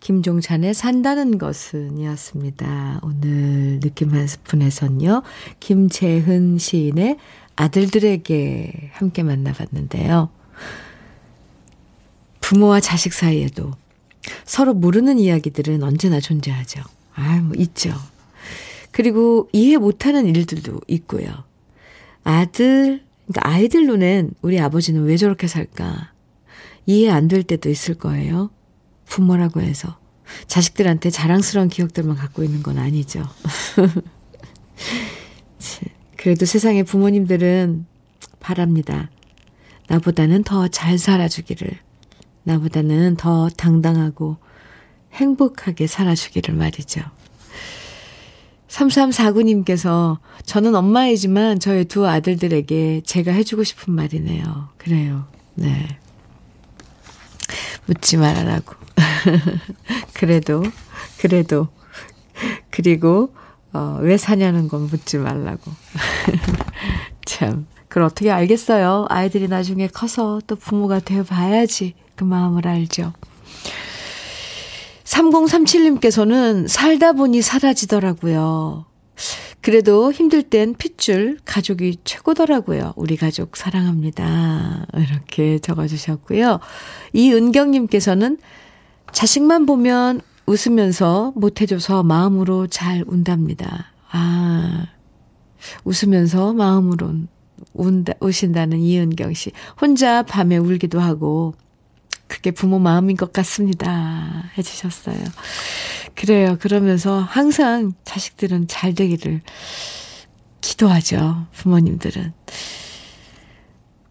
[0.00, 2.98] 김종찬의 산다는 것은 이었습니다.
[3.04, 5.22] 오늘 느낌 한 스푼에선요.
[5.60, 7.18] 김재흔 시인의
[7.54, 10.30] 아들들에게 함께 만나봤는데요.
[12.40, 13.70] 부모와 자식 사이에도
[14.44, 16.82] 서로 모르는 이야기들은 언제나 존재하죠.
[17.14, 17.94] 아, 뭐 있죠.
[18.90, 21.44] 그리고 이해 못하는 일들도 있고요.
[22.24, 26.15] 아들, 그러니까 아이들 눈엔 우리 아버지는 왜 저렇게 살까?
[26.86, 28.50] 이해 안 될 때도 있을 거예요.
[29.06, 29.98] 부모라고 해서.
[30.48, 33.22] 자식들한테 자랑스러운 기억들만 갖고 있는 건 아니죠.
[36.16, 37.86] 그래도 세상의 부모님들은
[38.40, 39.10] 바랍니다.
[39.88, 41.78] 나보다는 더 잘 살아주기를.
[42.44, 44.36] 나보다는 더 당당하고
[45.12, 47.02] 행복하게 살아주기를 말이죠.
[48.68, 54.68] 3349님께서 저는 엄마이지만 저의 두 아들들에게 제가 해주고 싶은 말이네요.
[54.76, 55.26] 그래요.
[55.54, 55.98] 네.
[57.86, 58.74] 묻지 말아라고.
[60.14, 60.62] 그래도,
[61.18, 61.68] 그래도,
[62.70, 63.34] 그리고,
[63.72, 65.70] 어, 왜 사냐는 건 묻지 말라고.
[67.24, 69.06] 참, 그걸 어떻게 알겠어요?
[69.08, 73.12] 아이들이 나중에 커서 또 부모가 되어 봐야지 그 마음을 알죠.
[75.04, 78.86] 3037님께서는 살다 보니 사라지더라고요.
[79.66, 82.92] 그래도 힘들 땐 핏줄 가족이 최고더라고요.
[82.94, 84.86] 우리 가족 사랑합니다.
[84.94, 86.60] 이렇게 적어주셨고요.
[87.12, 88.38] 이은경님께서는
[89.10, 93.86] 자식만 보면 웃으면서 못해줘서 마음으로 잘 운답니다.
[94.12, 94.86] 아,
[95.82, 97.22] 웃으면서 마음으로
[97.72, 99.50] 운다, 우신다는 이은경 씨.
[99.80, 101.54] 혼자 밤에 울기도 하고,
[102.28, 104.44] 그게 부모 마음인 것 같습니다.
[104.56, 105.18] 해주셨어요.
[106.16, 106.56] 그래요.
[106.60, 109.42] 그러면서 항상 자식들은 잘 되기를
[110.60, 111.46] 기도하죠.
[111.52, 112.32] 부모님들은.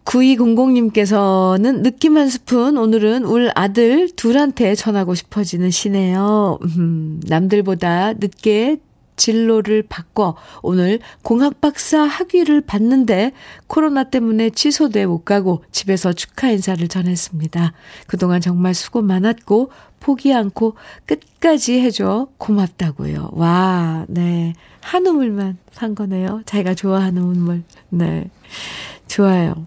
[0.04, 6.58] 9200님께서는 느낌 한 스푼, 오늘은 울 아들 둘한테 전하고 싶어지는 시네요.
[6.62, 8.78] 음, 남들보다 늦게
[9.16, 13.32] 진로를 바꿔 오늘 공학 박사 학위를 받는데
[13.66, 17.72] 코로나 때문에 취소돼 못 가고 집에서 축하 인사를 전했습니다.
[18.06, 19.70] 그동안 정말 수고 많았고
[20.06, 23.30] 포기 않고 끝까지 해줘 고맙다고요.
[23.32, 24.52] 와, 네.
[24.80, 26.42] 한 우물만 산 거네요.
[26.46, 27.64] 자기가 좋아하는 우물.
[27.88, 28.30] 네.
[29.08, 29.66] 좋아요.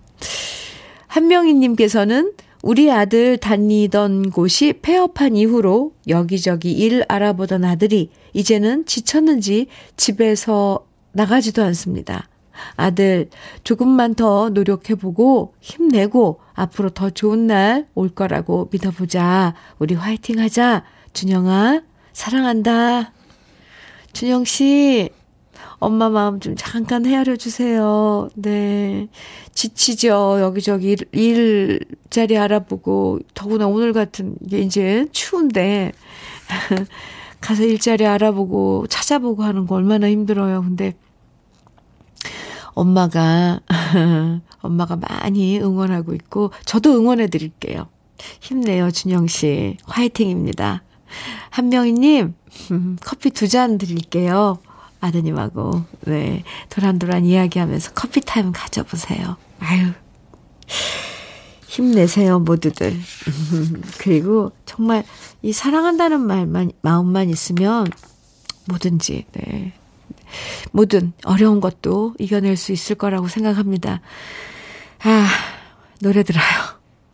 [1.08, 11.62] 한명희님께서는 우리 아들 다니던 곳이 폐업한 이후로 여기저기 일 알아보던 아들이 이제는 지쳤는지 집에서 나가지도
[11.64, 12.30] 않습니다.
[12.76, 13.30] 아들,
[13.64, 19.54] 조금만 더 노력해보고 힘내고 앞으로 더 좋은 날 올 거라고 믿어보자.
[19.78, 20.84] 우리 화이팅 하자.
[21.14, 21.82] 준영아,
[22.14, 23.12] 사랑한다.
[24.14, 25.10] 준영 씨,
[25.80, 28.30] 엄마 마음 좀 잠깐 헤아려 주세요.
[28.36, 29.08] 네.
[29.54, 30.40] 지치죠.
[30.42, 35.92] 여기저기 일, 일자리 알아보고, 더구나 오늘 같은 게 이제 추운데,
[37.42, 40.62] 가서 일자리 알아보고, 찾아보고 하는 거 얼마나 힘들어요.
[40.62, 40.94] 근데,
[42.80, 43.60] 엄마가,
[44.62, 47.88] 엄마가 많이 응원하고 있고, 저도 응원해 드릴게요.
[48.42, 49.78] 힘내요, 준영 씨.
[49.86, 50.84] 화이팅입니다.
[51.50, 52.36] 한명희님,
[53.02, 54.60] 커피 두 잔 드릴게요.
[55.02, 59.38] 아드님하고, 네, 도란도란 이야기하면서 커피 타임 가져보세요.
[59.60, 59.92] 아유,
[61.68, 62.98] 힘내세요, 모두들.
[64.00, 65.04] 그리고 정말
[65.42, 67.88] 이 사랑한다는 말만, 마음만 있으면
[68.68, 69.74] 뭐든지, 네.
[70.72, 74.02] 모든 어려운 것도 이겨낼 수 있을 거라고 생각합니다.
[75.04, 75.28] 아,
[76.02, 76.44] 노래 들어요.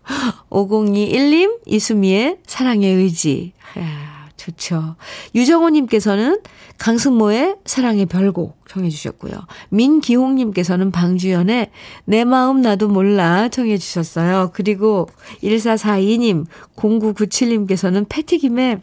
[0.49, 3.54] 5021님, 이수미의 사랑의 의지.
[3.75, 4.95] 아, 좋죠.
[5.34, 6.41] 유정호님께서는
[6.78, 9.34] 강승모의 사랑의 별곡 청해주셨고요.
[9.69, 11.71] 민기홍님께서는 방주연의
[12.06, 14.51] 내 마음 나도 몰라 청해주셨어요.
[14.54, 15.08] 그리고
[15.41, 18.82] 1442님, 0997님께서는 패티김의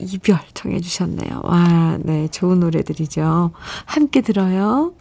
[0.00, 1.40] 이별 청해주셨네요.
[1.44, 3.52] 와, 네, 좋은 노래들이죠.
[3.84, 4.92] 함께 들어요.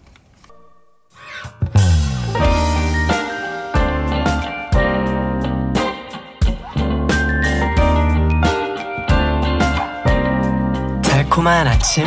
[11.03, 12.05] 달콤한 아침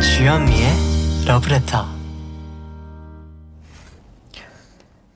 [0.00, 1.86] 주현미의 러브레터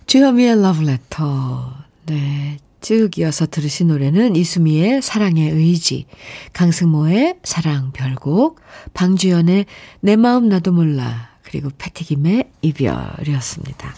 [0.07, 1.73] 주현미의 러브레터
[2.07, 2.59] 네.
[2.81, 6.07] 쭉 이어서 들으신 노래는 이수미의 사랑의 의지,
[6.53, 8.61] 강승모의 사랑 별곡,
[8.95, 9.67] 방주연의
[10.01, 13.95] 내 마음 나도 몰라, 그리고 패티김의 이별이었습니다.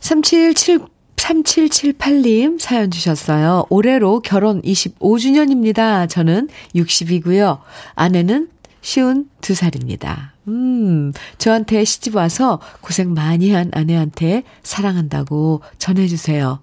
[0.00, 0.80] 377
[1.20, 3.66] 3778님 사연 주셨어요.
[3.68, 6.08] 올해로 결혼 25주년입니다.
[6.08, 7.60] 저는 60이고요.
[7.94, 8.48] 아내는
[8.80, 10.30] 쉬운 2살입니다.
[10.48, 16.60] 음, 저한테 시집 와서 고생 많이 한 아내한테 사랑한다고 전해주세요.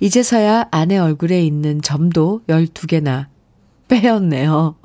[0.00, 3.26] 이제서야 아내 얼굴에 있는 점도 12개나
[3.88, 4.76] 빼었네요.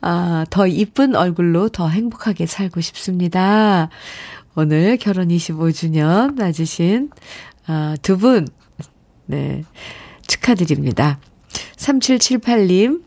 [0.00, 3.88] 아, 더 이쁜 얼굴로 더 행복하게 살고 싶습니다.
[4.54, 7.10] 오늘 결혼 25주년 맞으신
[7.66, 8.48] 아, 두 분,
[9.26, 9.64] 네,
[10.26, 11.20] 축하드립니다.
[11.76, 13.02] 3778님,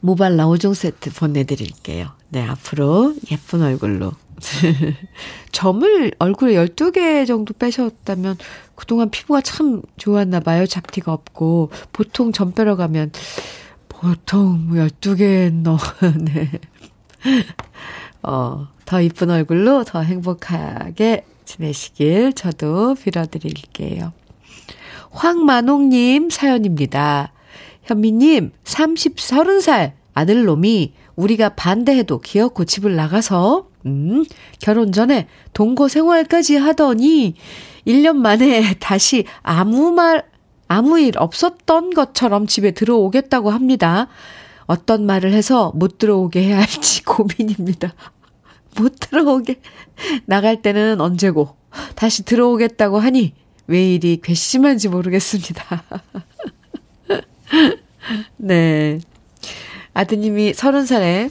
[0.00, 2.08] 모발라 5종 세트 보내드릴게요.
[2.30, 4.12] 네, 앞으로 예쁜 얼굴로.
[5.52, 8.36] 점을 얼굴에 12개 정도 빼셨다면
[8.74, 10.66] 그동안 피부가 참 좋았나 봐요.
[10.66, 11.70] 잡티가 없고.
[11.92, 13.12] 보통 점 빼러 가면
[13.88, 15.78] 보통 12개 넣어,
[16.20, 16.50] 네.
[18.22, 24.12] 어, 더 이쁜 얼굴로 더 행복하게 지내시길 저도 빌어드릴게요.
[25.10, 27.32] 황만옥님 사연입니다.
[27.84, 34.24] 현미님, 30, 30살 아들놈이 우리가 반대해도 기어코 집을 나가서, 음,
[34.60, 37.34] 결혼 전에 동거 생활까지 하더니,
[37.86, 40.24] 1년 만에 다시 아무 말,
[40.68, 44.08] 아무 일 없었던 것처럼 집에 들어오겠다고 합니다.
[44.66, 47.94] 어떤 말을 해서 못 들어오게 해야 할지 고민입니다.
[48.76, 49.60] 못 들어오게.
[50.26, 51.56] 나갈 때는 언제고,
[51.94, 53.34] 다시 들어오겠다고 하니,
[53.68, 55.82] 왜 이리 괘씸한지 모르겠습니다.
[58.36, 59.00] 네.
[59.94, 61.30] 아드님이 서른 살에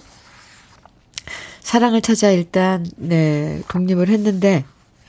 [1.65, 4.63] 사랑을 찾아 일단, 네, 독립을 했는데,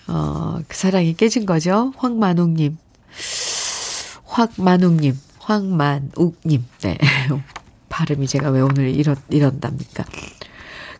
[0.09, 1.92] 어, 그 사랑이 깨진 거죠.
[1.98, 2.78] 황만욱님.
[4.24, 5.20] 황만욱님.
[5.38, 6.64] 황만욱님.
[6.80, 6.98] 네.
[7.90, 10.07] 발음이 제가 왜 오늘 이런, 이런답니까?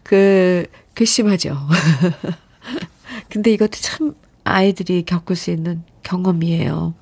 [0.03, 1.57] 그, 괘씸하죠.
[3.31, 6.93] 근데 이것도 참 아이들이 겪을 수 있는 경험이에요.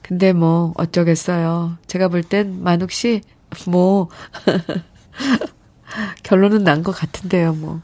[0.00, 1.76] 근데 뭐, 어쩌겠어요.
[1.86, 3.20] 제가 볼 땐 만욱 씨,
[3.66, 4.08] 뭐,
[6.22, 7.82] 결론은 난 것 같은데요, 뭐.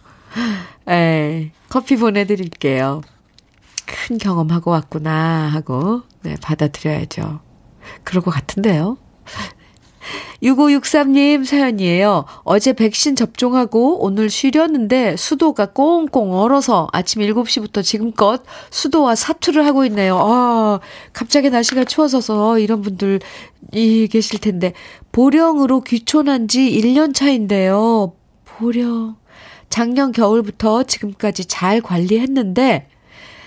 [0.88, 3.02] 에 커피 보내드릴게요.
[3.86, 7.40] 큰 경험하고 왔구나 하고, 네, 받아들여야죠.
[8.04, 8.98] 그럴 것 같은데요.
[10.42, 12.24] 6563님 사연이에요.
[12.44, 20.18] 어제 백신 접종하고 오늘 쉬려는데 수도가 꽁꽁 얼어서 아침 7시부터 지금껏 수도와 사투를 하고 있네요.
[20.20, 20.80] 아,
[21.12, 23.20] 갑자기 날씨가 추워져서 이런 분들
[23.72, 24.72] 이 계실 텐데
[25.12, 28.12] 보령으로 귀촌한 지 1년 차인데요.
[28.44, 29.16] 보령.
[29.68, 32.88] 작년 겨울부터 지금까지 잘 관리했는데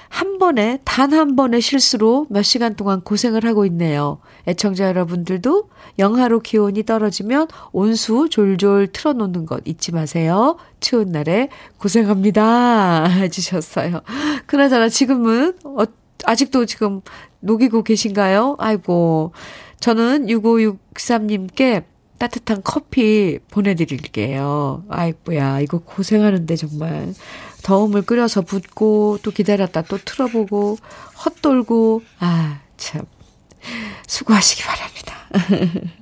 [0.09, 4.19] 한 번에, 단 한 번의 실수로 몇 시간 동안 고생을 하고 있네요.
[4.47, 10.57] 애청자 여러분들도 영하로 기온이 떨어지면 온수 졸졸 틀어놓는 것 잊지 마세요.
[10.79, 13.05] 추운 날에 고생합니다.
[13.21, 14.01] 해주셨어요.
[14.47, 15.83] 그나저나 지금은, 어,
[16.25, 17.01] 아직도 지금
[17.41, 18.55] 녹이고 계신가요?
[18.59, 19.31] 아이고.
[19.79, 21.83] 저는 6563님께
[22.19, 24.83] 따뜻한 커피 보내드릴게요.
[24.89, 27.13] 아이고야, 이거 고생하는데 정말.
[27.63, 30.77] 더움을 끓여서 붓고 또 기다렸다 또 틀어보고
[31.25, 33.05] 헛돌고 아 참
[34.07, 35.13] 수고하시기 바랍니다.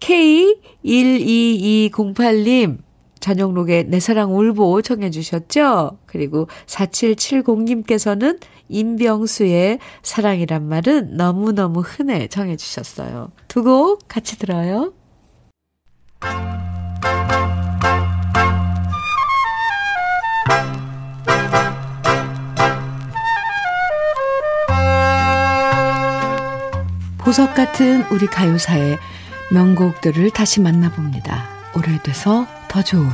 [0.00, 2.78] K12208님
[3.22, 5.98] 저녁록에 내 사랑 울보 청해 주셨죠?
[6.06, 13.30] 그리고 4770님께서는 임병수의 사랑이란 말은 너무너무 흔해 청해 주셨어요.
[13.48, 14.92] 두 곡 같이 들어요.
[27.18, 28.98] 보석 같은 우리 가요사의
[29.52, 31.44] 명곡들을 다시 만나봅니다.
[31.76, 33.06] 오래돼서 더 좋은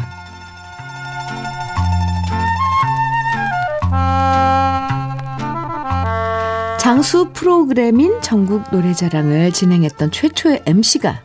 [6.78, 11.20] 장수 프로그램인 전국 노래자랑을 진행했던 최초의 MC가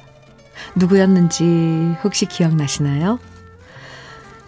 [0.76, 3.20] 누구였는지 혹시 기억나시나요?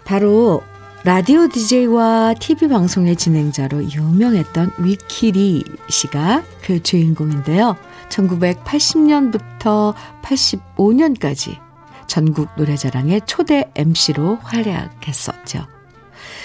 [0.04, 0.64] 바로
[1.04, 7.76] 라디오 DJ와 TV 방송의 진행자로 유명했던 위키리 씨가 그 주인공인데요.
[8.08, 11.65] 1980년부터 85년까지
[12.06, 15.66] 전국 노래자랑의 초대 MC로 활약했었죠.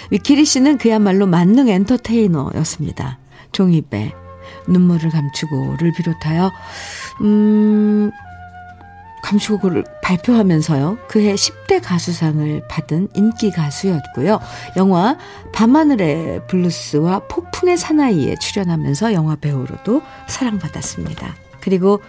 [0.09, 3.20] 위키리 씨는 그야말로 만능 엔터테이너였습니다.
[3.51, 4.14] 종이배,
[4.68, 6.51] 눈물을 감추고를 비롯하여,
[7.22, 8.12] 음,
[9.24, 10.97] 감추고를 발표하면서요.
[11.07, 14.39] 그해 10대 가수상을 받은 인기 가수였고요.
[14.78, 15.18] 영화
[15.53, 21.36] 밤하늘의 블루스와 폭풍의 사나이에 출연하면서 영화 배우로도 사랑받았습니다.
[21.62, 22.01] 그리고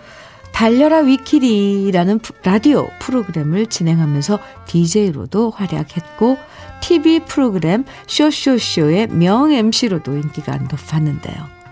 [0.52, 6.36] 달려라 위키리라는 라디오 프로그램을 진행하면서 DJ로도 활약했고
[6.80, 11.62] TV 프로그램 쇼쇼쇼의 명 MC로도 인기가 높았는데요.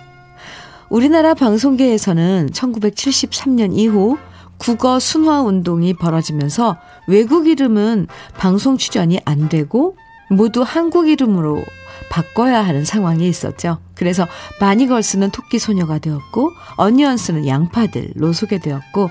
[0.89, 4.19] 우리나라 방송계에서는 1973년 이후
[4.59, 6.77] 국어 순화 운동이 벌어지면서
[7.07, 9.97] 외국 이름은 방송 출연이 안 되고
[10.29, 11.65] 모두 한국 이름으로
[12.11, 13.79] 바꿔야 하는 상황이 있었죠.
[13.95, 14.27] 그래서
[14.61, 19.11] 마니걸스는 토끼 소녀가 되었고 어니언스는 양파들로 소개되었고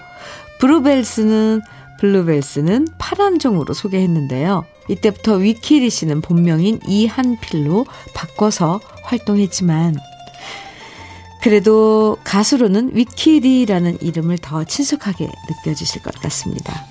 [0.60, 1.62] 브루벨스는
[2.00, 4.64] 블루벨스는 파란종으로 소개했는데요.
[4.90, 9.98] 이때부터 위키리 씨는 본명인 이한필로 바꿔서 활동했지만
[11.42, 16.86] 그래도 가수로는 위키리라는 이름을 더 친숙하게 느껴지실 것 같습니다.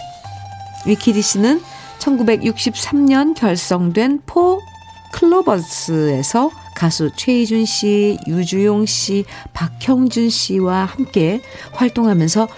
[0.86, 1.60] 위키리 씨는
[1.98, 4.60] 1963년 결성된 포
[5.12, 11.40] 클로버스에서 가수 최희준 씨, 유주용 씨, 박형준 씨와 함께
[11.72, 12.48] 활동하면서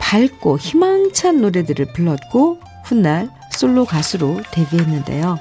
[0.00, 5.38] 밝고 희망찬 노래들을 불렀고 훗날 솔로 가수로 데뷔했는데요.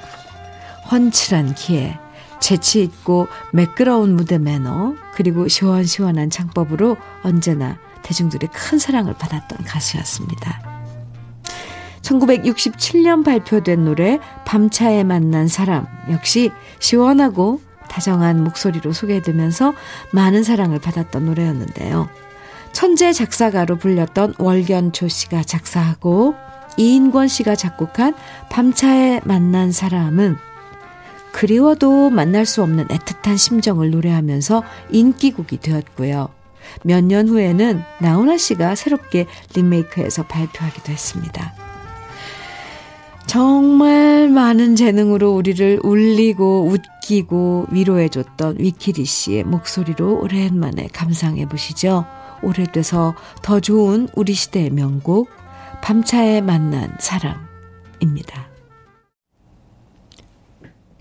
[0.92, 1.98] 훤칠한 기에
[2.40, 10.79] 재치 있고 매끄러운 무대 매너 그리고 시원시원한 창법으로 언제나 대중들의 큰 사랑을 받았던 가수였습니다.
[12.02, 19.74] 1967년 발표된 노래 밤차에 만난 사람 역시 시원하고 다정한 목소리로 소개되면서
[20.12, 22.10] 많은 사랑을 받았던 노래였는데요.
[22.72, 26.36] 천재 작사가로 불렸던 월견초 씨가 작사하고
[26.78, 28.14] 이인권 씨가 작곡한
[28.50, 30.38] 밤차에 만난 사람은
[31.32, 36.30] 그리워도 만날 수 없는 애틋한 심정을 노래하면서 인기곡이 되었고요.
[36.84, 39.26] 몇 년 후에는 나훈아 씨가 새롭게
[39.56, 41.69] 리메이크해서 발표하기도 했습니다.
[43.30, 52.08] 정말 많은 재능으로 우리를 울리고 웃기고 위로해줬던 위키리 씨의 목소리로 오랜만에 감상해 보시죠.
[52.42, 53.14] 오래돼서
[53.44, 55.30] 더 좋은 우리 시대의 명곡,
[55.84, 58.50] 밤차에 만난 사람입니다.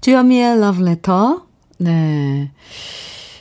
[0.02, 1.46] 주여미의 러브레터.
[1.78, 2.52] 네.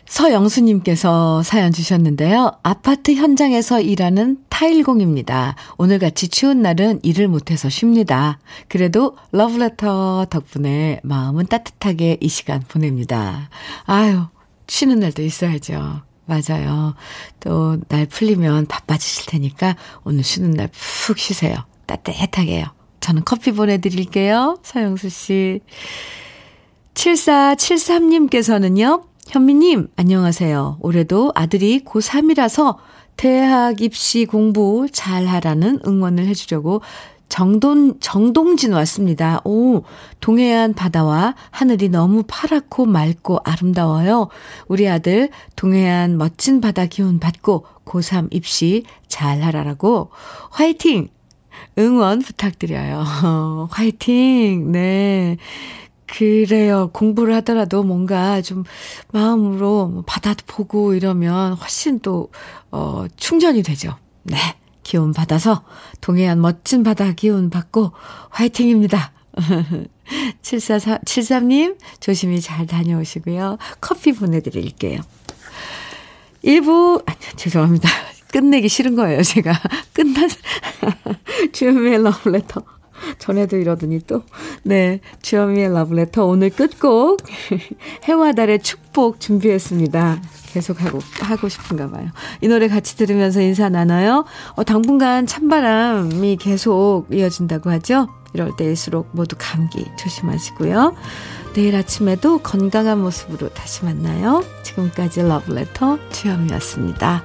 [0.08, 2.54] 서영수님께서 사연 주셨는데요.
[2.64, 5.56] 아파트 현장에서 일하는 타일공입니다.
[5.78, 8.40] 오늘 같이 추운 날은 일을 못해서 쉽니다.
[8.70, 13.50] 그래도 러브레터 덕분에 마음은 따뜻하게 이 시간 보냅니다.
[13.86, 14.24] 아유,
[14.68, 16.02] 쉬는 날도 있어야죠.
[16.26, 16.96] 맞아요.
[17.40, 20.70] 또 날 풀리면 바빠지실 테니까 오늘 쉬는 날
[21.06, 21.56] 푹 쉬세요.
[21.86, 22.66] 따뜻하게요.
[23.00, 24.58] 저는 커피 보내드릴게요.
[24.64, 25.60] 서영수 씨.
[26.96, 29.07] 7473님께서는요.
[29.28, 30.78] 현미님, 안녕하세요.
[30.80, 32.78] 올해도 아들이 고3이라서
[33.18, 36.82] 대학 입시 공부 잘 하라는 응원을 해주려고
[37.28, 39.42] 정돈, 정동진 왔습니다.
[39.44, 39.84] 오,
[40.22, 44.30] 동해안 바다와 하늘이 너무 파랗고 맑고 아름다워요.
[44.70, 50.10] 우리 아들 동해안 멋진 바다 기운 받고 고3 입시 잘 하라라고
[50.52, 51.10] 화이팅!
[51.78, 53.04] 응원 부탁드려요.
[53.72, 54.72] 화이팅!
[54.72, 55.36] 네.
[56.08, 56.90] 그래요.
[56.94, 58.64] 공부를 하더라도 뭔가 좀
[59.12, 62.32] 마음으로 뭐 바다도 보고 이러면 훨씬 또,
[62.72, 63.96] 어, 충전이 되죠.
[64.24, 64.38] 네.
[64.84, 65.66] 기운 받아서
[66.00, 67.92] 동해안 멋진 바다 기운 받고
[68.30, 69.12] 화이팅입니다.
[70.42, 73.58] 744, 73님, 조심히 잘 다녀오시고요.
[73.82, 75.02] 커피 보내드릴게요.
[76.44, 77.90] 1부, 아, 죄송합니다.
[78.32, 79.52] 끝내기 싫은 거예요, 제가.
[79.92, 80.30] 끝난,
[81.52, 82.77] 주현미의 러브레터.
[83.20, 84.24] 전에도 이러더니 또.
[84.64, 85.00] 네.
[85.22, 87.20] 주현미의 러브레터 오늘 끝곡.
[88.06, 90.22] 해와 달의 축복 준비했습니다.
[90.48, 92.10] 계속 하고, 하고 싶은가 봐요.
[92.42, 94.26] 이 노래 같이 들으면서 인사 나눠요.
[94.56, 98.08] 어, 당분간 찬바람이 계속 이어진다고 하죠.
[98.34, 100.96] 이럴 때일수록 모두 감기 조심하시고요.
[101.54, 104.44] 내일 아침에도 건강한 모습으로 다시 만나요.
[104.64, 107.24] 지금까지 러브레터 주현미였습니다.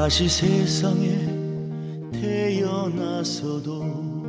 [0.00, 1.10] 다시 세상에
[2.10, 4.19] 태어나서도